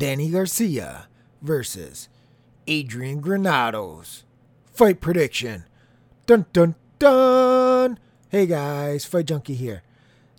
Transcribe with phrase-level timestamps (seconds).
[0.00, 1.08] Danny Garcia
[1.42, 2.08] versus
[2.66, 4.24] Adrian Granados.
[4.72, 5.64] Fight prediction.
[6.24, 7.98] Dun dun dun.
[8.30, 9.82] Hey guys, Fight Junkie here.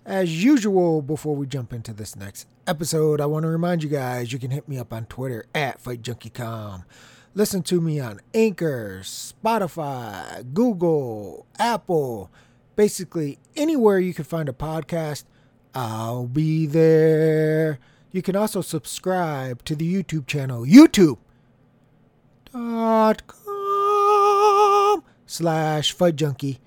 [0.04, 4.32] As usual, before we jump into this next episode, I want to remind you guys
[4.32, 6.82] you can hit me up on Twitter at FightJunkieCom.
[7.36, 12.32] Listen to me on Anchor, Spotify, Google, Apple,
[12.74, 15.22] basically anywhere you can find a podcast,
[15.72, 17.78] I'll be there.
[18.12, 21.16] You can also subscribe to the YouTube channel, youtube.com
[25.26, 26.60] slash Fight Junkie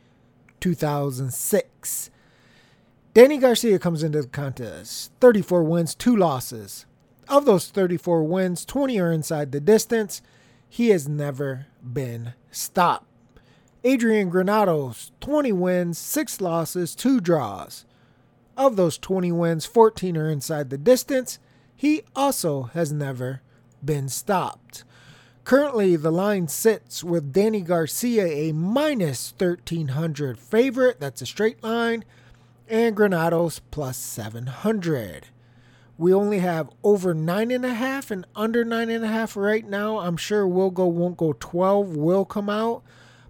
[0.59, 2.09] 2006.
[3.13, 5.11] Danny Garcia comes into the contest.
[5.21, 6.87] 34 wins, 2 losses.
[7.29, 10.23] Of those 34 wins, 20 are inside the distance.
[10.67, 13.05] He has never been stopped.
[13.83, 17.85] Adrian Granados, 20 wins, 6 losses, 2 draws.
[18.57, 21.39] Of those 20 wins, 14 are inside the distance.
[21.75, 23.41] He also has never
[23.83, 24.83] been stopped.
[25.43, 30.99] Currently, the line sits with Danny Garcia a minus 1300 favorite.
[30.99, 32.03] That's a straight line.
[32.67, 35.27] And Granados plus 700.
[35.97, 39.67] We only have over nine and a half and under nine and a half right
[39.67, 39.99] now.
[39.99, 42.83] I'm sure will go won't go 12 will come out,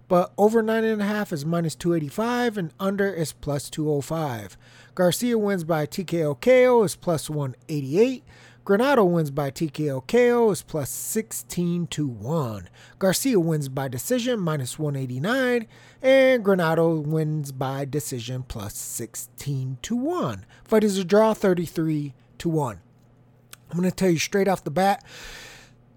[0.08, 4.56] but over nine and a half is minus 285 and under is plus 205.
[4.94, 8.24] Garcia wins by TKO KO is plus 188.
[8.64, 12.68] Granado wins by TKO KO is plus 16 to 1.
[12.98, 15.66] Garcia wins by decision minus 189.
[16.02, 20.46] And Granado wins by decision plus 16 to 1.
[20.64, 22.80] Fight is a draw 33 to 1.
[23.70, 25.04] I'm going to tell you straight off the bat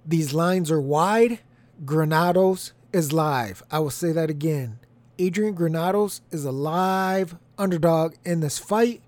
[0.05, 1.39] these lines are wide.
[1.85, 3.64] Granados is live.
[3.72, 4.80] I will say that again.
[5.18, 9.02] Adrian Granados is a live underdog in this fight.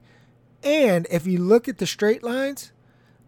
[0.64, 2.72] And if you look at the straight lines,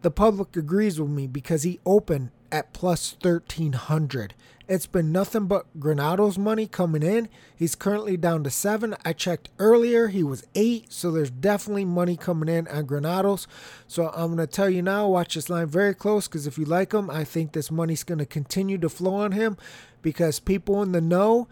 [0.02, 4.36] the public agrees with me because he opened at plus 1300.
[4.68, 7.28] It's been nothing but Granados money coming in.
[7.56, 8.96] He's currently down to seven.
[9.04, 13.48] I checked earlier, he was eight, so there's definitely money coming in on Granados.
[13.88, 16.66] So I'm going to tell you now, watch this line very close because if you
[16.66, 19.58] like him, I think this money's going to continue to flow on him
[20.04, 21.48] because people in the know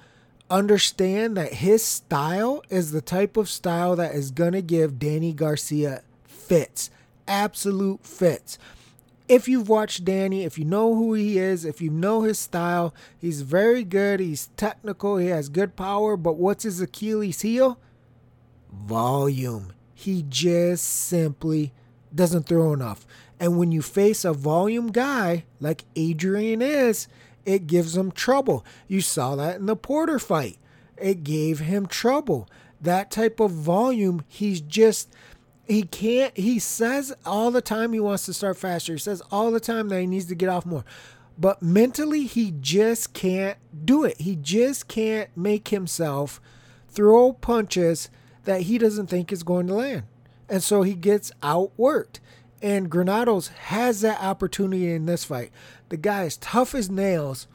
[0.51, 5.33] understand that his style is the type of style that is going to give Danny
[5.33, 6.91] Garcia fits
[7.31, 8.59] absolute fits.
[9.27, 12.93] If you've watched Danny, if you know who he is, if you know his style,
[13.17, 14.19] he's very good.
[14.19, 15.17] He's technical.
[15.17, 16.17] He has good power.
[16.17, 17.79] But what's his Achilles heel?
[18.73, 19.71] Volume.
[19.93, 21.71] He just simply
[22.13, 23.05] doesn't throw enough.
[23.39, 27.07] And when you face a volume guy like Adrian is,
[27.45, 28.65] it gives him trouble.
[28.87, 30.57] You saw that in the Porter fight.
[30.97, 32.47] It gave him trouble.
[32.79, 35.09] That type of volume, he's just
[35.71, 39.51] he can't he says all the time he wants to start faster he says all
[39.51, 40.83] the time that he needs to get off more
[41.37, 46.41] but mentally he just can't do it he just can't make himself
[46.89, 48.09] throw punches
[48.43, 50.03] that he doesn't think is going to land
[50.49, 52.19] and so he gets outworked
[52.61, 55.51] and granados has that opportunity in this fight
[55.89, 57.47] the guy is tough as nails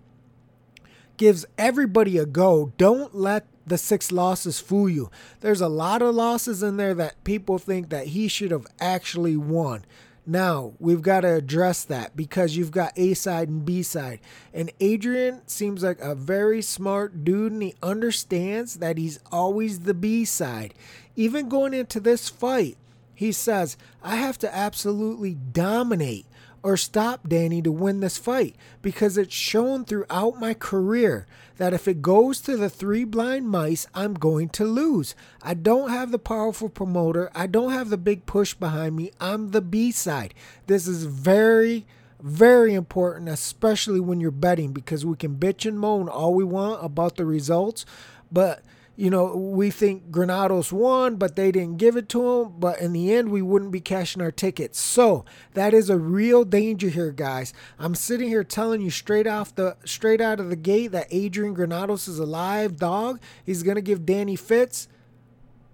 [1.17, 5.11] gives everybody a go don't let the six losses fool you.
[5.41, 9.37] There's a lot of losses in there that people think that he should have actually
[9.37, 9.85] won.
[10.25, 14.21] Now, we've got to address that because you've got A side and B side.
[14.53, 19.95] And Adrian seems like a very smart dude and he understands that he's always the
[19.95, 20.75] B side.
[21.15, 22.77] Even going into this fight,
[23.17, 26.27] he says, I have to absolutely dominate
[26.63, 31.27] or stop Danny to win this fight because it's shown throughout my career
[31.57, 35.15] that if it goes to the three blind mice, I'm going to lose.
[35.43, 39.13] I don't have the powerful promoter, I don't have the big push behind me.
[39.19, 40.35] I'm the B side.
[40.67, 41.87] This is very
[42.21, 46.85] very important, especially when you're betting, because we can bitch and moan all we want
[46.85, 47.85] about the results,
[48.33, 48.63] but
[48.97, 52.55] you know, we think Granados won, but they didn't give it to him.
[52.59, 54.81] But in the end, we wouldn't be cashing our tickets.
[54.81, 57.53] So that is a real danger here, guys.
[57.79, 61.53] I'm sitting here telling you straight off the straight out of the gate that Adrian
[61.53, 63.21] Granados is a live dog.
[63.45, 64.89] He's gonna give Danny fits.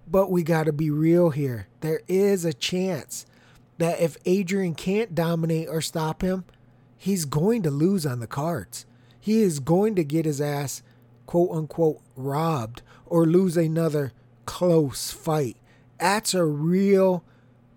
[0.05, 1.67] But we gotta be real here.
[1.79, 3.25] There is a chance
[3.77, 6.43] that if Adrian can't dominate or stop him,
[6.97, 8.85] he's going to lose on the cards.
[9.17, 10.83] He is going to get his ass
[11.25, 14.13] quote unquote robbed or lose another
[14.45, 15.57] close fight.
[15.99, 17.23] That's a real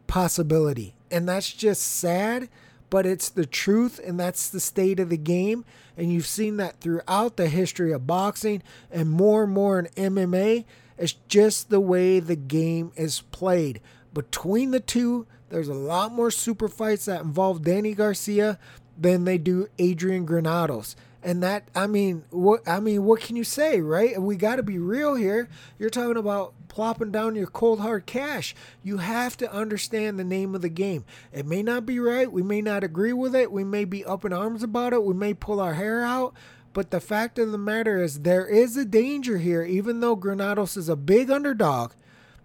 [0.06, 0.94] possibility.
[1.10, 2.48] And that's just sad,
[2.90, 5.64] but it's the truth and that's the state of the game.
[5.96, 10.64] And you've seen that throughout the history of boxing and more and more in MMA.
[10.98, 13.80] It's just the way the game is played.
[14.12, 18.58] Between the two, there's a lot more super fights that involve Danny Garcia
[18.98, 20.96] than they do Adrian Granados.
[21.26, 24.16] And that I mean, what I mean, what can you say, right?
[24.22, 25.48] We got to be real here.
[25.76, 28.54] You're talking about plopping down your cold hard cash.
[28.84, 31.04] You have to understand the name of the game.
[31.32, 32.30] It may not be right.
[32.30, 33.50] We may not agree with it.
[33.50, 35.02] We may be up in arms about it.
[35.02, 36.32] We may pull our hair out.
[36.72, 39.64] But the fact of the matter is, there is a danger here.
[39.64, 41.90] Even though Granados is a big underdog,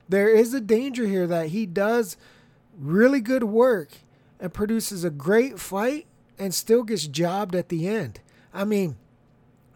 [0.10, 2.18] there is a danger here that he does
[2.80, 3.90] really good work
[4.40, 6.08] and produces a great fight
[6.40, 8.22] and still gets jobbed at the end.
[8.54, 8.98] I mean,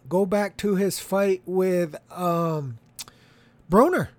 [0.10, 2.77] go back to his fight with um,
[3.69, 4.10] Broner.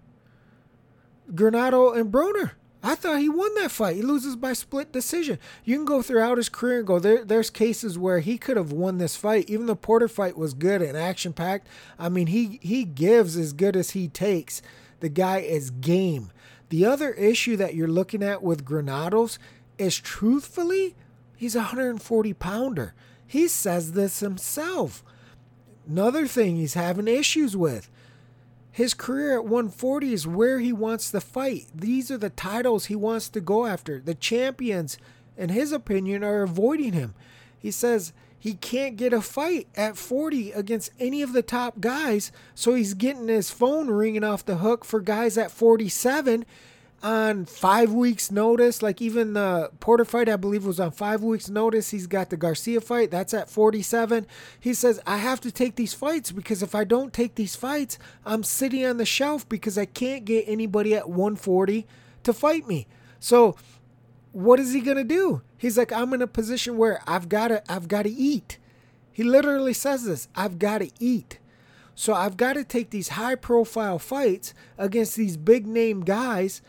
[1.33, 2.53] Granado and Broner.
[2.83, 3.97] I thought he won that fight.
[3.97, 5.41] He loses by split decision.
[5.65, 7.25] You can go throughout his career and go there.
[7.25, 9.51] There's cases where he could have won this fight.
[9.51, 11.67] Even the Porter fight was good and action packed.
[11.99, 14.63] I mean, he he gives as good as he takes.
[15.01, 16.31] The guy is game.
[16.69, 19.39] The other issue that you're looking at with Granados
[19.79, 20.95] is truthfully,
[21.37, 22.95] he's a 140 pounder.
[23.27, 25.03] He says this himself.
[25.89, 27.91] Another thing he's having issues with
[28.77, 31.65] his career at 140 is where he wants to fight.
[31.75, 34.01] These are the titles he wants to go after.
[34.01, 34.99] The champions,
[35.35, 37.15] in his opinion, are avoiding him.
[37.59, 42.31] He says he can't get a fight at 40 against any of the top guys,
[42.55, 46.45] so he's getting his phone ringing off the hook for guys at 47
[47.03, 48.83] on five weeks' notice.
[48.83, 51.91] Like even the Porter fight, I believe, was on five weeks' notice.
[51.91, 54.27] He's got the Garcia fight, that's at 47.
[54.59, 57.99] He says, I have to take these fights because if I don't take these fights,
[58.25, 61.87] I'm sitting on the shelf because I can't get anybody at 140
[62.25, 62.87] to fight me.
[63.21, 63.57] So
[64.33, 65.43] what is he gonna do?
[65.57, 68.59] He's like, I'm in a position where I've gotta I've gotta eat.
[69.13, 71.39] He literally says this, I've gotta eat.
[71.99, 76.61] So I've got to take these high profile fights against these big name guys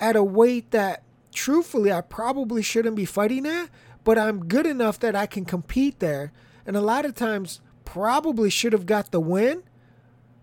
[0.00, 1.02] at a weight that
[1.32, 3.70] truthfully I probably shouldn't be fighting at,
[4.04, 6.32] but I'm good enough that I can compete there.
[6.66, 9.62] And a lot of times probably should have got the win,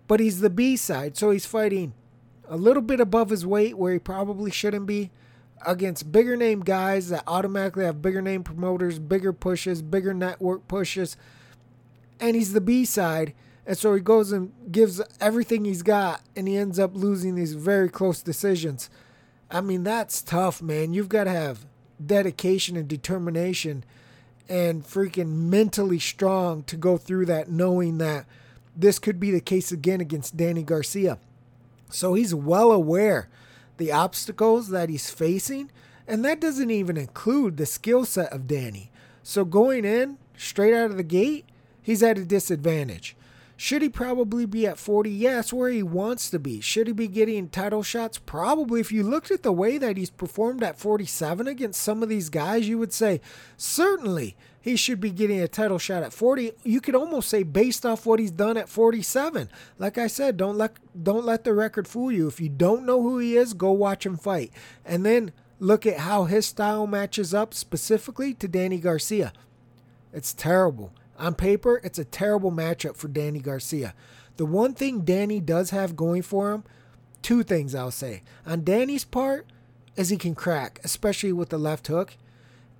[0.08, 1.16] but he's the B side.
[1.16, 1.94] So he's fighting
[2.48, 5.10] a little bit above his weight where he probably shouldn't be
[5.64, 11.16] against bigger name guys that automatically have bigger name promoters, bigger pushes, bigger network pushes.
[12.20, 13.34] And he's the B side.
[13.66, 17.54] And so he goes and gives everything he's got and he ends up losing these
[17.54, 18.88] very close decisions.
[19.50, 20.92] I mean, that's tough, man.
[20.92, 21.66] You've got to have
[22.04, 23.84] dedication and determination
[24.48, 28.26] and freaking mentally strong to go through that, knowing that
[28.76, 31.18] this could be the case again against Danny Garcia.
[31.90, 33.28] So he's well aware
[33.76, 35.70] the obstacles that he's facing,
[36.06, 38.90] and that doesn't even include the skill set of Danny.
[39.22, 41.46] So going in straight out of the gate,
[41.82, 43.15] he's at a disadvantage.
[43.58, 45.10] Should he probably be at 40?
[45.10, 46.60] Yes, where he wants to be.
[46.60, 48.18] Should he be getting title shots?
[48.18, 48.80] Probably.
[48.80, 52.28] If you looked at the way that he's performed at 47 against some of these
[52.28, 53.22] guys, you would say
[53.56, 56.52] certainly he should be getting a title shot at 40.
[56.64, 59.48] You could almost say based off what he's done at 47.
[59.78, 62.26] Like I said, don't let don't let the record fool you.
[62.26, 64.52] If you don't know who he is, go watch him fight.
[64.84, 69.32] And then look at how his style matches up specifically to Danny Garcia.
[70.12, 70.92] It's terrible.
[71.18, 73.94] On paper, it's a terrible matchup for Danny Garcia.
[74.36, 76.64] The one thing Danny does have going for him,
[77.22, 78.22] two things I'll say.
[78.46, 79.46] On Danny's part,
[79.96, 82.16] is he can crack, especially with the left hook.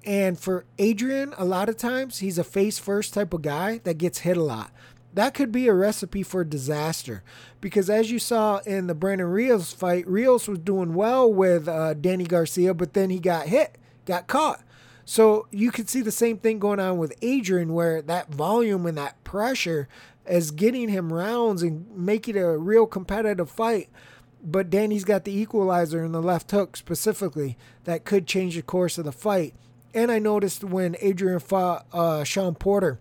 [0.04, 3.98] And for Adrian, a lot of times he's a face first type of guy that
[3.98, 4.70] gets hit a lot.
[5.14, 7.22] That could be a recipe for disaster
[7.60, 11.94] because, as you saw in the Brandon Rios fight, Rios was doing well with uh,
[11.94, 14.62] Danny Garcia, but then he got hit, got caught.
[15.08, 18.98] So you could see the same thing going on with Adrian, where that volume and
[18.98, 19.88] that pressure
[20.28, 23.88] is getting him rounds and making it a real competitive fight.
[24.42, 28.98] But Danny's got the equalizer in the left hook specifically that could change the course
[28.98, 29.54] of the fight.
[29.94, 32.98] And I noticed when Adrian fought uh, Shawn Porter,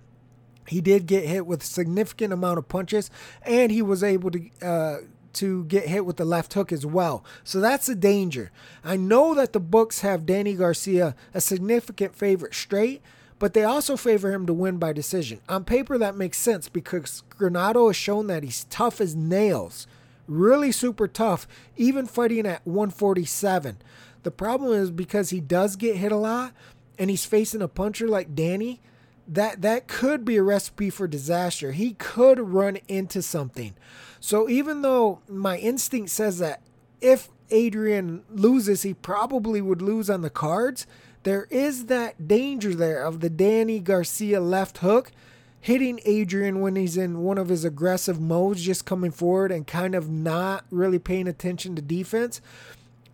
[0.67, 3.09] he did get hit with a significant amount of punches,
[3.41, 4.97] and he was able to uh,
[5.35, 7.23] to get hit with the left hook as well.
[7.43, 8.51] So that's a danger.
[8.83, 13.01] I know that the books have Danny Garcia a significant favorite straight,
[13.37, 15.39] but they also favor him to win by decision.
[15.47, 19.87] On paper, that makes sense because Granado has shown that he's tough as nails,
[20.27, 23.77] really super tough, even fighting at 147.
[24.23, 26.53] The problem is because he does get hit a lot
[26.97, 28.79] and he's facing a puncher like Danny
[29.27, 31.71] that that could be a recipe for disaster.
[31.71, 33.73] He could run into something.
[34.25, 36.63] So even though my instinct says that
[36.99, 40.87] if Adrian loses, he probably would lose on the cards,
[41.21, 45.11] there is that danger there of the Danny Garcia left hook
[45.61, 49.93] hitting Adrian when he's in one of his aggressive modes, just coming forward and kind
[49.93, 52.41] of not really paying attention to defense.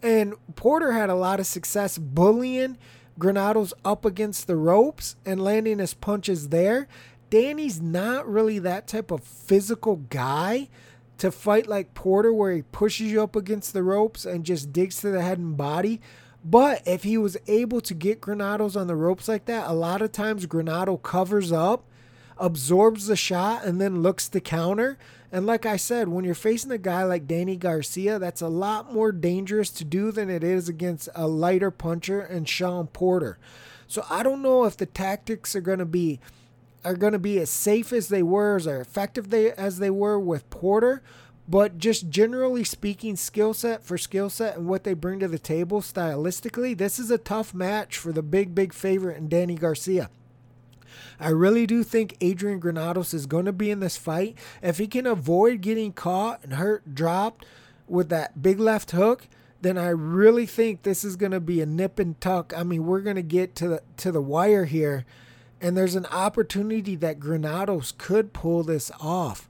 [0.01, 2.77] And Porter had a lot of success bullying
[3.19, 6.87] Granados up against the ropes and landing his punches there.
[7.29, 10.69] Danny's not really that type of physical guy
[11.21, 15.01] to fight like Porter, where he pushes you up against the ropes and just digs
[15.01, 16.01] to the head and body.
[16.43, 20.01] But if he was able to get Granados on the ropes like that, a lot
[20.01, 21.85] of times Granado covers up,
[22.39, 24.97] absorbs the shot, and then looks to counter.
[25.31, 28.91] And like I said, when you're facing a guy like Danny Garcia, that's a lot
[28.91, 33.37] more dangerous to do than it is against a lighter puncher and Shawn Porter.
[33.87, 36.19] So I don't know if the tactics are going to be
[36.83, 40.19] are going to be as safe as they were, as effective they as they were
[40.19, 41.01] with Porter.
[41.47, 45.39] But just generally speaking, skill set for skill set and what they bring to the
[45.39, 50.09] table stylistically, this is a tough match for the big, big favorite in Danny Garcia.
[51.19, 54.37] I really do think Adrian Granados is going to be in this fight.
[54.61, 57.45] If he can avoid getting caught and hurt, dropped
[57.87, 59.27] with that big left hook,
[59.61, 62.53] then I really think this is going to be a nip and tuck.
[62.55, 65.05] I mean, we're going to get to the to the wire here
[65.61, 69.47] and there's an opportunity that Granados could pull this off.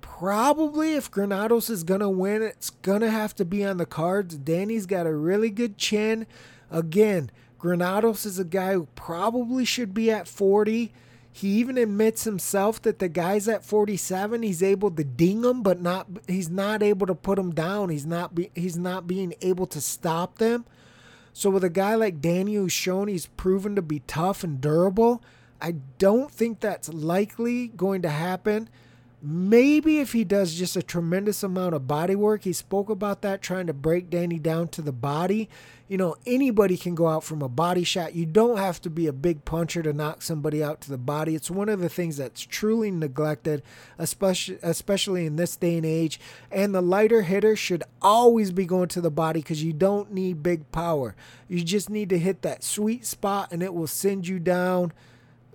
[0.00, 3.86] Probably if Granados is going to win, it's going to have to be on the
[3.86, 4.36] cards.
[4.36, 6.26] Danny's got a really good chin.
[6.70, 10.92] Again, Granados is a guy who probably should be at 40.
[11.32, 14.42] He even admits himself that the guy's at 47.
[14.42, 17.88] He's able to ding him, but not he's not able to put him down.
[17.88, 20.64] He's not be, he's not being able to stop them.
[21.36, 25.20] So with a guy like Danny who's shown he's proven to be tough and durable,
[25.60, 28.70] I don't think that's likely going to happen.
[29.26, 33.40] Maybe if he does just a tremendous amount of body work, he spoke about that,
[33.40, 35.48] trying to break Danny down to the body.
[35.88, 38.14] You know, anybody can go out from a body shot.
[38.14, 41.34] You don't have to be a big puncher to knock somebody out to the body.
[41.34, 43.62] It's one of the things that's truly neglected,
[43.96, 46.20] especially especially in this day and age.
[46.52, 50.42] And the lighter hitter should always be going to the body because you don't need
[50.42, 51.16] big power.
[51.48, 54.92] You just need to hit that sweet spot, and it will send you down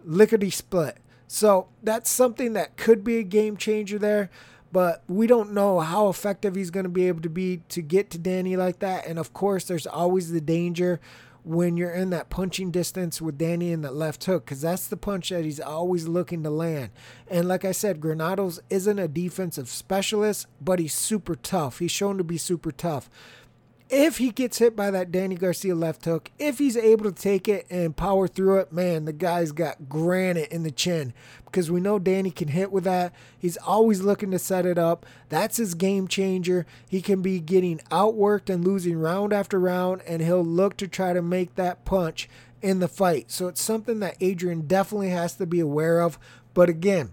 [0.04, 0.98] lickety split.
[1.32, 4.32] So that's something that could be a game changer there,
[4.72, 8.10] but we don't know how effective he's going to be able to be to get
[8.10, 9.06] to Danny like that.
[9.06, 11.00] And of course, there's always the danger
[11.44, 14.98] when you're in that punching distance with Danny in that left hook, because that's the
[14.98, 16.90] punch that he's always looking to land.
[17.28, 21.78] And like I said, Granados isn't a defensive specialist, but he's super tough.
[21.78, 23.08] He's shown to be super tough
[23.90, 27.48] if he gets hit by that Danny Garcia left hook, if he's able to take
[27.48, 31.14] it and power through it, man, the guy's got granite in the chin
[31.46, 33.12] because we know Danny can hit with that.
[33.38, 35.08] He's always looking to set it up.
[35.30, 36.68] That's his game changer.
[36.88, 41.14] He can be getting outworked and losing round after round, and he'll look to try
[41.14, 42.30] to make that punch
[42.62, 43.32] in the fight.
[43.32, 46.20] So it's something that Adrian definitely has to be aware of.
[46.54, 47.12] But again,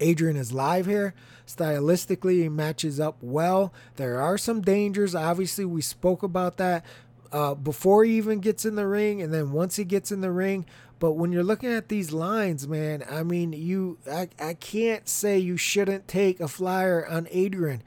[0.00, 1.14] Adrian is live here.
[1.46, 3.72] Stylistically, he matches up well.
[3.96, 5.14] There are some dangers.
[5.14, 6.84] Obviously, we spoke about that
[7.32, 10.32] uh, before he even gets in the ring, and then once he gets in the
[10.32, 10.66] ring.
[10.98, 15.38] But when you're looking at these lines, man, I mean, you, I, I can't say
[15.38, 17.82] you shouldn't take a flyer on Adrian.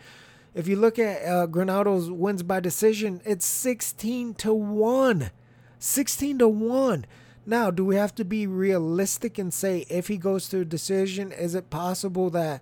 [0.53, 5.31] If you look at uh, Granado's wins by decision, it's 16 to 1.
[5.79, 7.05] 16 to 1.
[7.49, 11.31] Now, do we have to be realistic and say if he goes to a decision,
[11.31, 12.61] is it possible that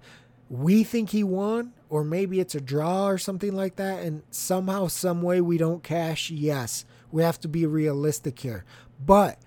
[0.50, 4.88] we think he won, or maybe it's a draw or something like that, and somehow,
[4.88, 8.64] some way we don't cash, yes, we have to be realistic here.
[9.06, 9.40] But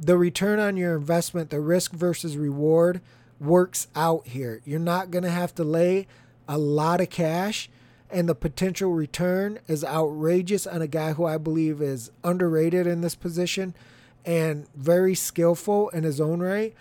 [0.00, 3.02] the return on your investment, the risk versus reward,
[3.38, 4.62] works out here.
[4.64, 6.06] You're not going to have to lay
[6.48, 7.68] a lot of cash,
[8.10, 13.02] and the potential return is outrageous on a guy who I believe is underrated in
[13.02, 13.74] this position
[14.24, 16.74] and very skillful in his own right.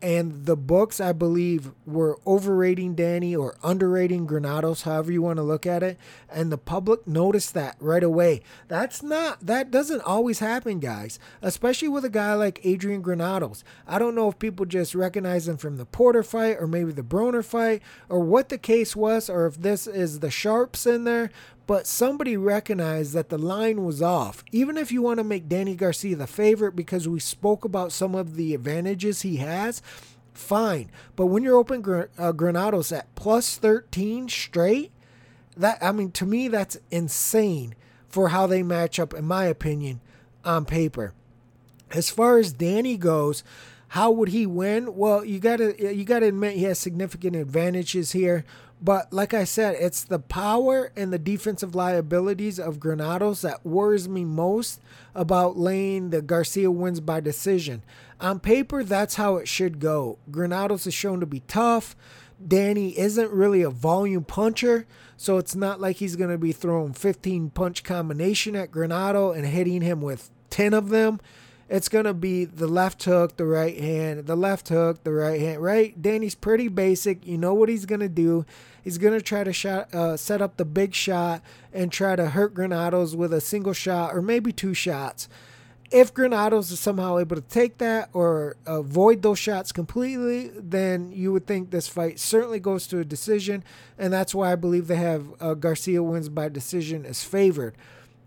[0.00, 5.42] And the books, I believe, were overrating Danny or underrating Granados, however you want to
[5.42, 5.98] look at it.
[6.30, 8.42] And the public noticed that right away.
[8.68, 13.64] That's not, that doesn't always happen, guys, especially with a guy like Adrian Granados.
[13.88, 17.02] I don't know if people just recognize him from the Porter fight or maybe the
[17.02, 21.30] Broner fight or what the case was or if this is the Sharps in there,
[21.68, 24.42] but somebody recognized that the line was off.
[24.50, 28.14] Even if you want to make Danny Garcia the favorite because we spoke about some
[28.14, 29.82] of the advantages he has,
[30.32, 30.90] fine.
[31.14, 34.92] But when you're open uh, Granados at plus 13 straight,
[35.58, 37.74] that I mean to me that's insane
[38.08, 40.00] for how they match up in my opinion
[40.46, 41.12] on paper.
[41.90, 43.44] As far as Danny goes,
[43.88, 44.96] how would he win?
[44.96, 48.46] Well, you got to you got to admit he has significant advantages here.
[48.80, 54.08] But like I said, it's the power and the defensive liabilities of Granados that worries
[54.08, 54.80] me most
[55.14, 57.82] about laying the Garcia wins by decision.
[58.20, 60.18] On paper, that's how it should go.
[60.30, 61.96] Granados is shown to be tough,
[62.46, 66.92] Danny isn't really a volume puncher, so it's not like he's going to be throwing
[66.92, 71.20] 15 punch combination at Granado and hitting him with 10 of them.
[71.68, 75.38] It's going to be the left hook, the right hand, the left hook, the right
[75.38, 76.00] hand, right?
[76.00, 77.26] Danny's pretty basic.
[77.26, 78.46] You know what he's going to do.
[78.82, 82.30] He's going to try to shot, uh, set up the big shot and try to
[82.30, 85.28] hurt Granados with a single shot or maybe two shots.
[85.90, 91.32] If Granados is somehow able to take that or avoid those shots completely, then you
[91.32, 93.62] would think this fight certainly goes to a decision.
[93.98, 97.74] And that's why I believe they have uh, Garcia wins by decision as favored.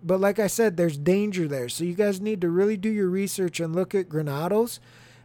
[0.04, 1.70] But like I said, there's danger there.
[1.70, 4.80] So you guys need to really do your research and look at Granados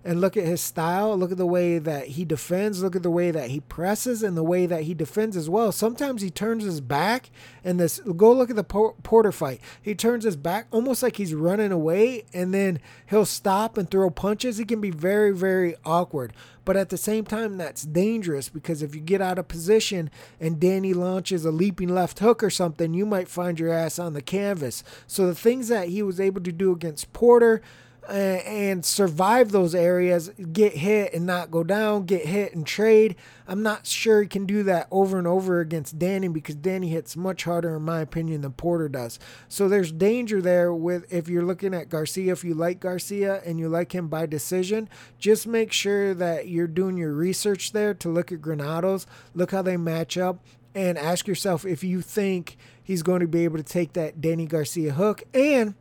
[0.06, 3.10] and look at his style, look at the way that he defends, look at the
[3.10, 5.72] way that he presses, and the way that he defends as well.
[5.72, 7.28] Sometimes he turns his back,
[7.64, 9.60] and this go look at the Porter fight.
[9.82, 14.08] He turns his back almost like he's running away, and then he'll stop and throw
[14.08, 14.58] punches.
[14.58, 16.32] He can be very, very awkward.
[16.64, 20.10] But at the same time, that's dangerous because if you get out of position
[20.40, 24.14] and Danny launches a leaping left hook or something, you might find your ass on
[24.14, 24.84] the canvas.
[25.06, 27.60] So the things that he was able to do against Porter,
[28.08, 33.16] and survive those areas, get hit and not go down, get hit and trade.
[33.48, 37.16] I'm not sure he can do that over and over against Danny because Danny hits
[37.16, 39.18] much harder, in my opinion, than Porter does.
[39.48, 43.58] So there's danger there with if you're looking at Garcia, if you like Garcia and
[43.58, 48.08] you like him by decision, just make sure that you're doing your research there to
[48.08, 50.44] look at Granados, look how they match up,
[50.75, 54.46] and ask yourself if you think he's going to be able to take that Danny
[54.46, 55.75] Garcia hook and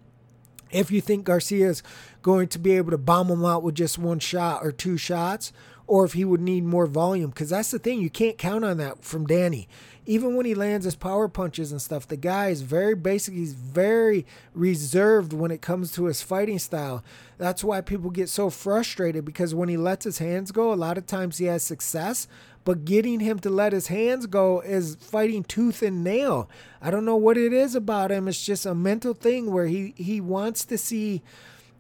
[0.76, 1.84] if you think Garcia is
[2.22, 5.52] going to be able to bomb him out with just one shot or two shots,
[5.88, 7.30] or if he would need more volume.
[7.30, 9.68] Because that's the thing, you can't count on that from Danny.
[10.08, 13.34] Even when he lands his power punches and stuff, the guy is very basic.
[13.34, 17.04] He's very reserved when it comes to his fighting style.
[17.40, 21.00] That's why people get so frustrated because when he lets his hands go, a lot
[21.00, 22.28] of times he has success,
[22.64, 26.50] but getting him to let his hands go is fighting tooth and nail.
[26.82, 28.28] I don't know what it is about him.
[28.28, 31.24] It's just a mental thing where he, he wants to see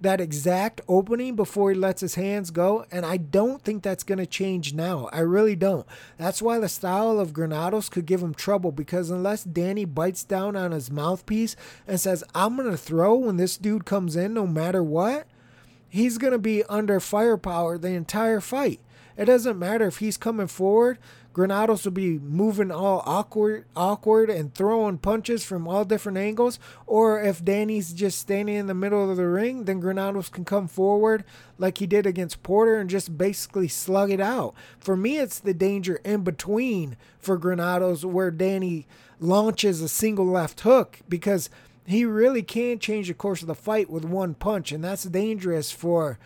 [0.06, 2.86] that exact opening before he lets his hands go.
[2.92, 5.10] And I don't think that's going to change now.
[5.12, 5.86] I really don't.
[6.18, 10.56] That's why the style of Granados could give him trouble because unless Danny bites down
[10.56, 11.56] on his mouthpiece
[11.88, 15.26] and says, I'm going to throw when this dude comes in no matter what,
[15.90, 18.80] he's going to be under firepower the entire fight.
[19.18, 20.98] It doesn't matter if he's coming forward.
[21.32, 26.60] Granados will be moving all awkward, awkward and throwing punches from all different angles.
[26.88, 30.68] Or if Danny's just standing in the middle of the ring, then Granados can come
[30.68, 31.26] forward
[31.58, 34.54] like he did against Porter and just basically slug it out.
[34.80, 38.88] For me, it's the danger in between for Granados where Danny
[39.20, 41.50] launches a single left hook because
[41.86, 45.72] he really can change the course of the fight with one punch, and that's dangerous
[45.72, 46.18] for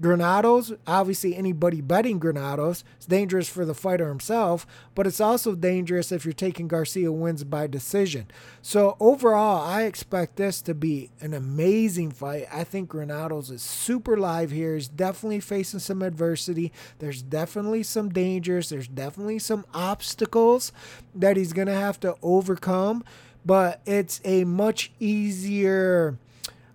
[0.00, 6.10] Granados, obviously, anybody betting Granados, it's dangerous for the fighter himself, but it's also dangerous
[6.10, 8.26] if you're taking Garcia wins by decision.
[8.62, 12.46] So, overall, I expect this to be an amazing fight.
[12.52, 14.74] I think Granados is super live here.
[14.74, 16.72] He's definitely facing some adversity.
[16.98, 18.70] There's definitely some dangers.
[18.70, 20.72] There's definitely some obstacles
[21.14, 23.04] that he's going to have to overcome,
[23.44, 26.18] but it's a much easier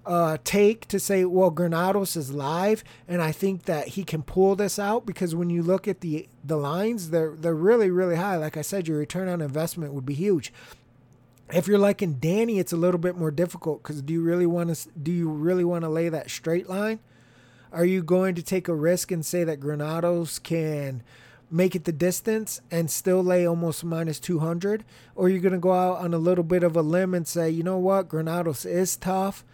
[0.07, 4.55] uh, take to say, well, Granados is live, and I think that he can pull
[4.55, 8.37] this out because when you look at the the lines, they're they're really really high.
[8.37, 10.53] Like I said, your return on investment would be huge.
[11.53, 14.73] If you're liking Danny, it's a little bit more difficult because do you really want
[14.73, 16.99] to do you really want to lay that straight line?
[17.73, 21.03] Are you going to take a risk and say that Granados can?
[21.49, 24.83] make it the distance and still lay almost minus 200
[25.15, 27.49] or you're going to go out on a little bit of a limb and say
[27.49, 29.45] you know what granados is tough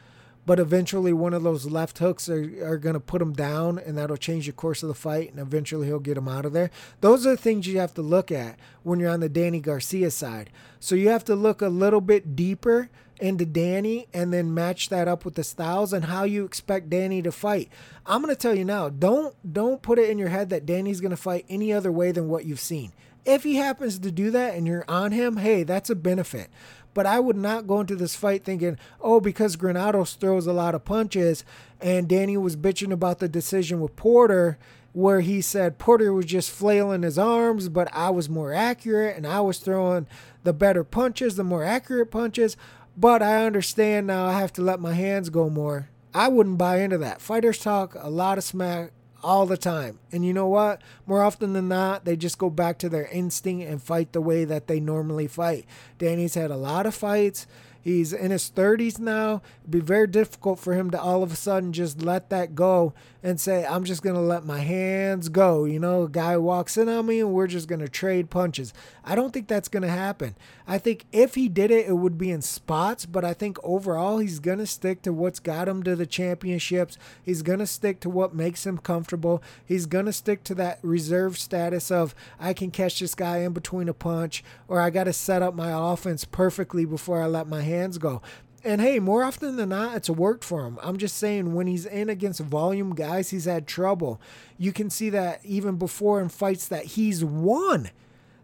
[0.45, 3.97] but eventually one of those left hooks are, are going to put him down and
[3.97, 6.69] that'll change the course of the fight and eventually he'll get him out of there.
[7.01, 10.12] Those are the things you have to look at when you're on the danny garcia
[10.12, 10.49] side.
[10.79, 15.08] So you have to look a little bit deeper into danny and then match that
[15.08, 17.69] up with the styles and how you expect danny to fight.
[18.06, 20.99] I'm going to tell you now don't don't put it in your head that danny's
[20.99, 22.91] going to fight any other way than what you've seen.
[23.23, 26.49] If he happens to do that and you're on him hey that's a benefit
[26.93, 30.75] but I would not go into this fight thinking, oh, because Granados throws a lot
[30.75, 31.43] of punches
[31.82, 34.58] and Danny was bitching about the decision with Porter,
[34.93, 39.25] where he said Porter was just flailing his arms, but I was more accurate and
[39.25, 40.08] I was throwing
[40.43, 42.56] the better punches, the more accurate punches.
[42.95, 45.89] But I understand now I have to let my hands go more.
[46.13, 47.21] I wouldn't buy into that.
[47.21, 48.91] Fighters talk a lot of smack
[49.23, 49.99] all the time.
[50.12, 50.81] And you know what?
[51.05, 54.45] More often than not, they just go back to their instinct and fight the way
[54.45, 55.65] that they normally fight.
[55.97, 57.47] Danny's had a lot of fights.
[57.81, 59.41] He's in his 30s now.
[59.62, 62.93] It'd be very difficult for him to all of a sudden just let that go
[63.23, 65.63] and say, I'm just going to let my hands go.
[65.63, 68.73] You know, a guy walks in on me and we're just going to trade punches.
[69.05, 70.36] I don't think that's going to happen.
[70.67, 74.17] I think if he did it, it would be in spots, but I think overall
[74.17, 76.97] he's going to stick to what's got him to the championships.
[77.23, 79.41] He's going to stick to what makes him comfortable.
[79.65, 83.53] He's going to stick to that reserve status of, I can catch this guy in
[83.53, 87.47] between a punch, or I got to set up my offense perfectly before I let
[87.47, 88.21] my hands go.
[88.63, 90.80] And hey, more often than not, it's worked for him.
[90.82, 94.21] I'm just saying, when he's in against volume guys, he's had trouble.
[94.58, 97.91] You can see that even before in fights that he's won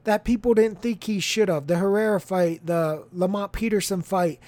[0.03, 1.67] that people didn't think he should have.
[1.67, 4.39] The Herrera fight, the Lamont Peterson fight,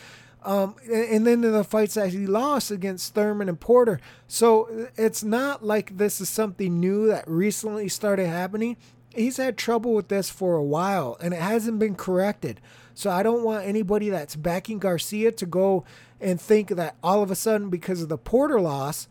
[0.44, 4.00] um, and then the fights that he lost against Thurman and Porter.
[4.28, 8.78] So it's not like this is something new that recently started happening.
[9.14, 12.60] He's had trouble with this for a while, and it hasn't been corrected.
[12.94, 15.86] So I don't want anybody that's backing Garcia to go
[16.20, 19.08] and think that all of a sudden, because of the Porter loss,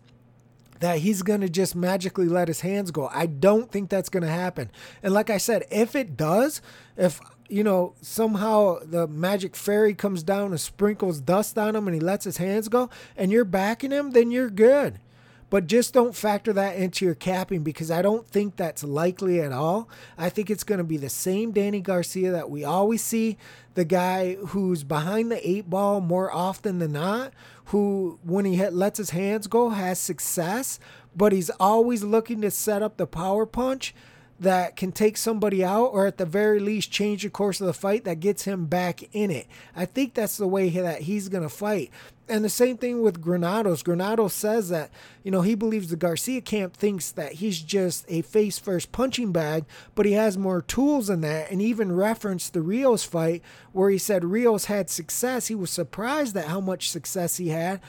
[0.81, 3.09] that he's going to just magically let his hands go.
[3.13, 4.71] I don't think that's going to happen.
[5.03, 6.61] And like I said, if it does,
[6.97, 11.95] if you know somehow the magic fairy comes down and sprinkles dust on him and
[11.95, 14.99] he lets his hands go and you're backing him, then you're good.
[15.51, 19.51] But just don't factor that into your capping because I don't think that's likely at
[19.51, 19.89] all.
[20.17, 23.37] I think it's going to be the same Danny Garcia that we always see
[23.75, 27.33] the guy who's behind the eight ball more often than not,
[27.67, 30.79] who, when he lets his hands go, has success,
[31.17, 33.93] but he's always looking to set up the power punch
[34.41, 37.75] that can take somebody out or at the very least change the course of the
[37.75, 39.47] fight that gets him back in it.
[39.77, 41.91] I think that's the way that he's going to fight.
[42.27, 43.83] And the same thing with Granados.
[43.83, 44.91] Granados says that,
[45.23, 49.31] you know, he believes the Garcia camp thinks that he's just a face first punching
[49.31, 51.51] bag, but he has more tools than that.
[51.51, 55.49] And even referenced the Rios fight where he said Rios had success.
[55.49, 57.81] He was surprised at how much success he had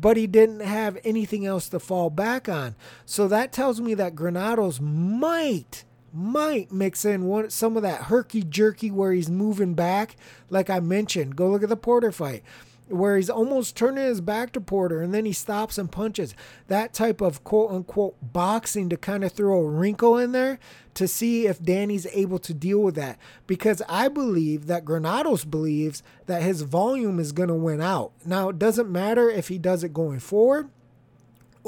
[0.00, 2.76] but he didn't have anything else to fall back on.
[3.04, 8.42] So that tells me that Granados might might mix in one some of that herky
[8.42, 10.16] jerky where he's moving back,
[10.50, 11.36] like I mentioned.
[11.36, 12.42] Go look at the Porter fight
[12.90, 16.34] where he's almost turning his back to Porter and then he stops and punches.
[16.68, 20.58] That type of quote unquote boxing to kind of throw a wrinkle in there
[20.94, 23.18] to see if Danny's able to deal with that.
[23.46, 28.12] Because I believe that Granados believes that his volume is going to win out.
[28.24, 30.70] Now, it doesn't matter if he does it going forward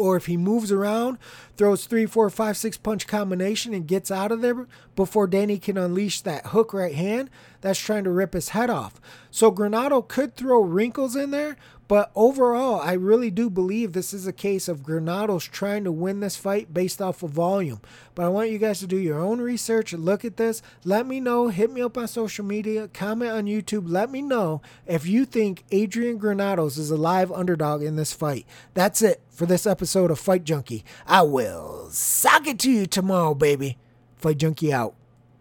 [0.00, 1.18] or if he moves around,
[1.56, 5.76] throws three, four, five, six punch combination and gets out of there before Danny can
[5.76, 7.28] unleash that hook right hand
[7.60, 9.00] that's trying to rip his head off.
[9.30, 11.56] So Granado could throw wrinkles in there,
[11.90, 16.20] but overall, I really do believe this is a case of Granados trying to win
[16.20, 17.80] this fight based off of volume.
[18.14, 21.18] But I want you guys to do your own research, look at this, let me
[21.18, 25.24] know, hit me up on social media, comment on YouTube, let me know if you
[25.24, 28.46] think Adrian Granados is a live underdog in this fight.
[28.74, 30.84] That's it for this episode of Fight Junkie.
[31.08, 33.78] I will sock it to you tomorrow, baby.
[34.14, 34.94] Fight Junkie out.